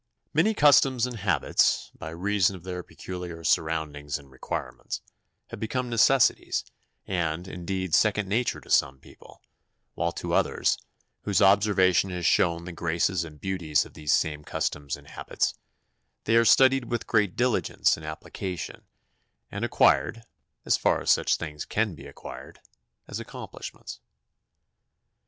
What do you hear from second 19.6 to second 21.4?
acquired, as far as such